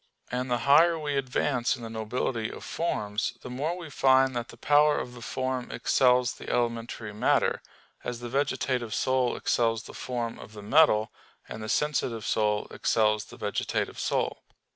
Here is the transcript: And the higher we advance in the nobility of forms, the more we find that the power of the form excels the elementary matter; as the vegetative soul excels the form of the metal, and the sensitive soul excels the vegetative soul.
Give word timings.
And 0.31 0.49
the 0.49 0.57
higher 0.65 0.97
we 0.97 1.15
advance 1.15 1.75
in 1.75 1.83
the 1.83 1.87
nobility 1.91 2.49
of 2.49 2.63
forms, 2.63 3.37
the 3.43 3.51
more 3.51 3.77
we 3.77 3.91
find 3.91 4.35
that 4.35 4.47
the 4.47 4.57
power 4.57 4.97
of 4.97 5.13
the 5.13 5.21
form 5.21 5.69
excels 5.69 6.33
the 6.33 6.49
elementary 6.49 7.13
matter; 7.13 7.61
as 8.03 8.19
the 8.19 8.27
vegetative 8.27 8.95
soul 8.95 9.35
excels 9.35 9.83
the 9.83 9.93
form 9.93 10.39
of 10.39 10.53
the 10.53 10.63
metal, 10.63 11.11
and 11.47 11.61
the 11.61 11.69
sensitive 11.69 12.25
soul 12.25 12.65
excels 12.71 13.25
the 13.25 13.37
vegetative 13.37 13.99
soul. 13.99 14.41